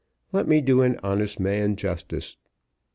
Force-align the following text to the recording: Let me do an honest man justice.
Let 0.31 0.47
me 0.47 0.61
do 0.61 0.81
an 0.81 0.99
honest 1.03 1.39
man 1.39 1.75
justice. 1.75 2.35